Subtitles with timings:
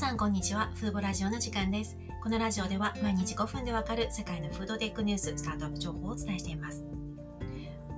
[0.00, 0.70] さんこんにちは。
[0.76, 1.98] フーボラジオの時間です。
[2.22, 6.82] このラジオでは毎日5分でわかる世界のフードテックニューススタートアップ情報をお伝えしています。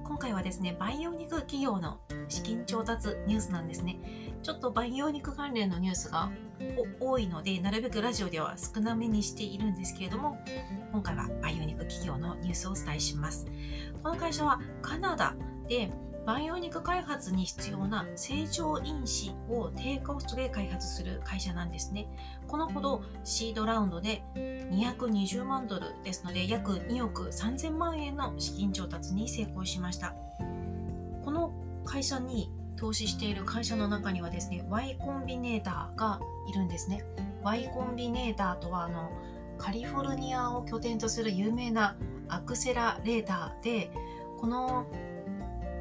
[0.02, 4.00] 今回はですね培養肉企業の資金調達ニュースなんですね。
[4.42, 6.32] ちょっと培養肉関連のニュースが
[6.98, 10.40] 多いのでなるべくラジオでは少なめにしているんですけれども
[10.90, 13.46] 今回は培養肉企業のニュースをお伝えします。
[14.02, 15.36] この会社はカナダ
[15.68, 15.92] で
[16.24, 22.06] 培養肉開発に必要な成長因子を低コストで開発する会社なんですね。
[22.46, 30.14] このほどシードラウンドで220万ドルですので約2億3000万円の資金調達に成功しました。
[31.24, 31.52] この
[31.84, 37.04] 会社に投資している会社の中にはですね Y コンビネーターがいるんですね。
[37.42, 39.10] Y コンビネーターとはあの
[39.58, 41.96] カリフォルニアを拠点とする有名な
[42.28, 43.90] アクセラレーターで
[44.40, 44.86] この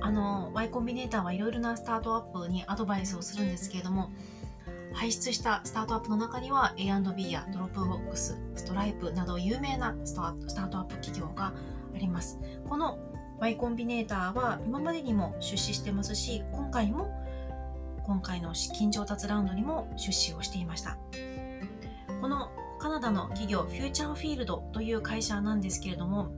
[0.02, 4.10] あの Y コンビネーターはいろいろなスタートアップにアドバイスをするんですけれども
[4.94, 11.54] 輩出したスタートアップの中には Airbnb や Dropbox、 Stripe など有名なスタートアップ企業が
[11.96, 12.40] あります。
[12.68, 12.99] この
[13.40, 17.10] Y コンビネーターは今までにも出資してますし、今回も
[18.04, 20.98] 今回の資金調達ラウンドにも出資をしていました。
[22.20, 26.32] このカナダの企業フューチャーフィールドという会社なんですけれども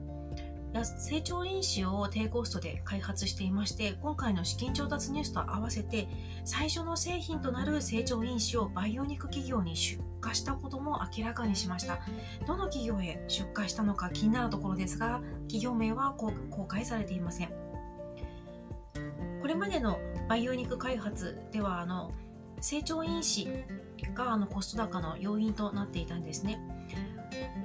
[0.82, 6.08] 成長因子を低コストで開発していまして今回の資金調達ニュースと合わせて
[6.44, 12.00] 最初の製品となる成長因子を培養肉企業に出荷したことも明らかにしました。
[12.46, 16.32] どの企業へ出荷したのか気になるところですが企業名は公
[16.64, 17.50] 開されていません。
[19.40, 22.10] これまでの培養肉開発ではあの
[22.60, 23.46] 成長因子
[24.14, 26.58] があのコスト高の要因となっていたんですね。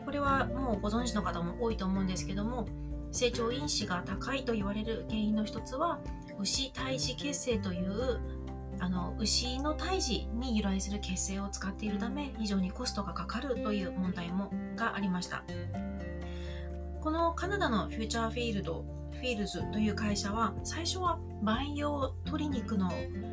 [0.05, 2.67] これはもうご存知の方も多いと思うんですけども
[3.11, 5.99] 成長因子が高いと言われる原因の一つは
[6.39, 8.19] 牛胎児血清という
[8.79, 15.43] あの牛の胎児に由来する血清を使っているため非常にコストがかかるという問題もがありました。
[17.01, 22.91] このカナダのフューチャーフィールドフィールズという会社は最初は培養鶏肉の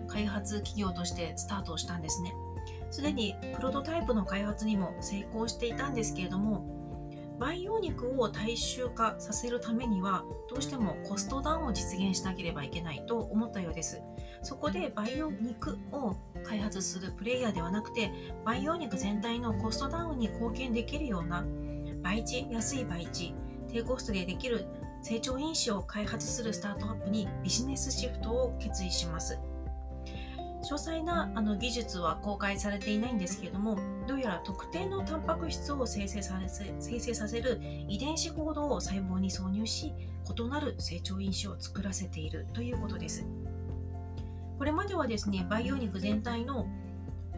[0.08, 2.34] 開発企業としてスタートしたんですね。
[2.90, 6.75] すでにプロトタイプの開発にも成功していたんですけれども
[7.38, 14.00] 培養肉を大衆化させるためにはどうしてもコストダウンを実現しなければいけないと思ったようです。
[14.42, 18.10] そこで培養肉を開発するプレイヤーではなくて
[18.44, 21.44] 培養肉全体のコストダウンに貢献できるような
[22.02, 23.34] 培地安い培地
[23.68, 24.66] 低コストでできる
[25.02, 29.38] 成長因子を開発するスタートアップにビジネスシフトを決意します。
[30.66, 33.78] 詳細なあの技術は公開されていないんですけれども
[34.08, 39.92] どうやら特定のタンパク質を生成させ生成させる遺伝子コードを細胞に挿入し
[40.28, 43.24] 異なる成長因子を作らせているということです。
[44.58, 46.66] これまではですね培養肉全体の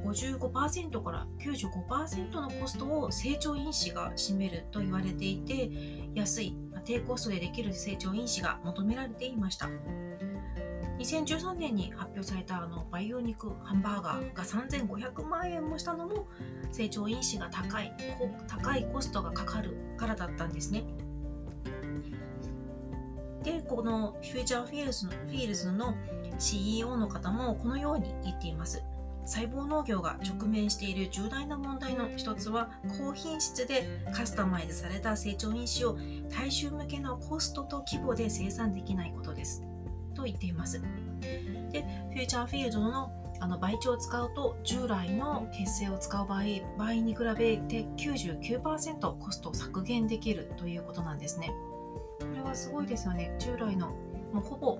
[0.05, 5.71] 55%から95%のコストを成長因子が占めると言われていて
[6.15, 9.69] 安い低コストでできる成長因子が求められていました
[10.98, 16.26] 2013年に発表されたあの培養肉ハンバーガーが3500万円もしたのも
[16.72, 17.92] 成長因子が高い
[18.48, 20.84] 高いコストがかかるからだったんですね。
[23.44, 25.94] でこのフューチャーフィールズのフィールズの
[26.38, 28.82] CEO の方もこのように言っています。
[29.25, 35.98] 細胞農業が直面している重大な問題の一つは高品質でカスタマイズされた成長因子を
[36.30, 39.62] 大衆向けのコストと規模で生産できないことです。
[40.19, 40.83] と言っています。
[41.71, 46.43] で、フューチャーフィールドのあの培地を使うと従来の血清を使う場合
[46.77, 51.53] 場合に比べて99%コストを削減できるということなんですね。
[52.19, 53.33] これはすごいですよね。
[53.39, 53.91] 従来の
[54.33, 54.78] もうほぼ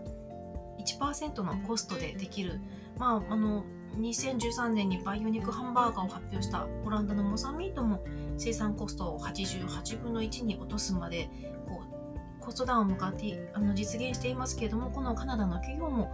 [0.81, 2.61] 1%のコストでできる、
[2.99, 3.65] まあ、あの
[3.97, 8.03] 2013年に培養肉ハンバーガーを発表したオランダのモザミートも
[8.37, 11.29] 生産コストを88分の1に落とすまで
[12.49, 16.11] コストダウンを向かってあの実現していますけれどもこのカナダの企業も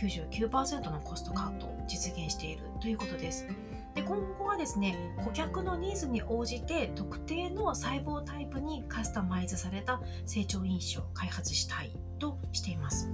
[0.00, 3.48] 99%のコストカットを実現しているということです。
[3.96, 11.90] で今後はですね顧客のニーズに応じて特定の細胞タイプにカスタマイズされた成長因子を開発したい
[12.20, 13.10] としています。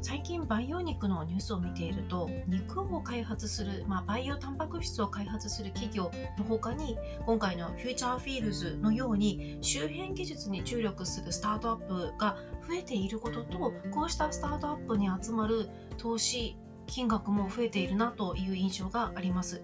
[0.00, 6.96] 最近培養肉のニュースを見ていると肉を開発する、まあ、培養タンパク質を開発する企業の他に
[7.26, 12.36] 今回のフューチャーフィールズのように周辺技術に注力するスタートアップが
[12.68, 16.56] 増えていることとこうしたスタートアップに集まる投資
[16.86, 19.62] 金額も増えているなという印象があります。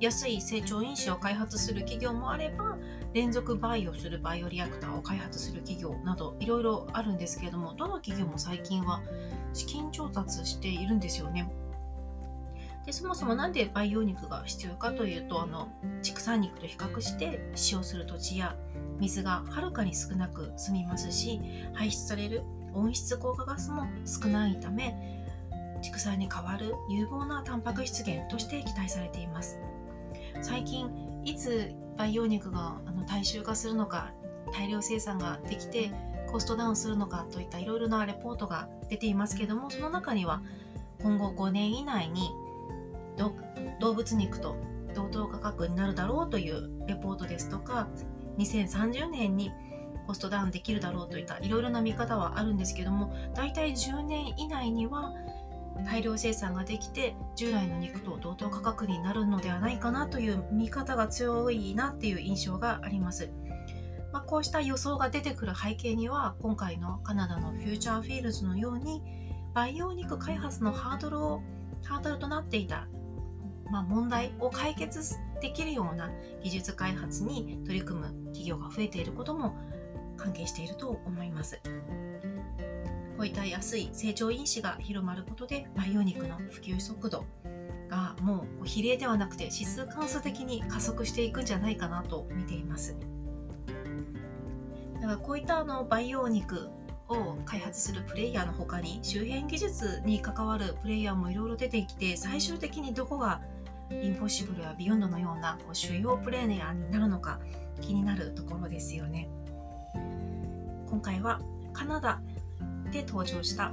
[0.00, 2.76] 安い成長因子を開発する企業もあれば
[3.14, 9.00] 連続培養するバイオリアクターを開発する企業などいろいろあるんですけれどもどの企業も最近は
[9.52, 11.48] 資金調達しているんですよね。
[12.84, 15.68] でそもそも何で培養肉が必要かというとあの
[16.02, 18.56] 畜産肉と比較して使用する土地や
[18.98, 21.40] 水がはるかに少なく済みますし
[21.72, 22.42] 排出される
[22.74, 24.94] 温室効果ガスも少ないため
[25.82, 29.58] 畜産に代わる有望なタンパク質源として期待されています。
[30.42, 34.12] 最近いつ培養肉があの大衆化するのか
[34.52, 35.90] 大量生産ができて
[36.30, 40.42] コストダウンするのかといったいろいろなレポートが出ていますけどもその中には
[41.00, 42.30] 今後5年以内に
[43.80, 44.56] 動物肉と
[44.94, 47.88] 同等価格になるだろうというレポートですとか
[48.38, 49.52] 2030年に
[50.06, 55.12] コストダウンできるだろうといったいろいろな見方はあるんですけども大体10年以内には
[55.82, 63.30] 大量生産ができて従来の肉と同等価格になるのではないかなという見方が強いなっていう印象があります。
[64.12, 69.02] まあ、こうした予想が出てくる背景には今回のカナダのフューチャーフィールズのように
[69.54, 71.42] 培養肉開発のハードルを
[71.84, 72.86] ハードルとなっていた、
[73.72, 76.10] まあ、問題を解決できるような
[76.44, 79.56] 技術開発に取り組む企業が増えていることも
[80.16, 81.60] 関係していると思います。
[83.16, 87.24] こういった安い成長因子が広まることで培養肉の普及速度
[87.88, 92.96] がもう比例ではなくて指数関数的に加速していくんじゃないかなと見ています。
[94.94, 96.70] だからこういったあの培養肉
[97.08, 103.42] を開発するプレイヤーの他に周辺技術に関わるプレイヤーもいろいろ出てきて最終的にどこが
[103.90, 107.38] インポッシブルやビヨンドのようなこう主要プレイヤーになるのか
[107.80, 109.28] 気になるところですよね。
[110.88, 111.40] 今回は
[111.72, 112.22] カナダ
[112.94, 113.72] で登場した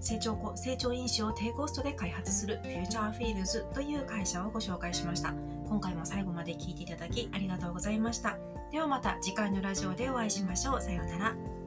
[0.00, 5.34] 成長成長因子を低コストで開発するフューチャーフィールズという会社をご紹介しました。
[5.68, 8.38] 今回も最後まで聞いていただきありがとうございました。
[8.70, 10.80] ではまた次回のラジオでお会いしましょう。
[10.80, 11.57] さようなら。